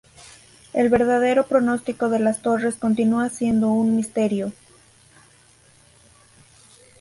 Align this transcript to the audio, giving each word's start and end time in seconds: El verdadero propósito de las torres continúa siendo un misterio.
El 0.73 0.89
verdadero 0.89 1.45
propósito 1.45 2.09
de 2.09 2.17
las 2.17 2.41
torres 2.41 2.73
continúa 2.75 3.29
siendo 3.29 3.69
un 3.69 3.95
misterio. 3.95 4.51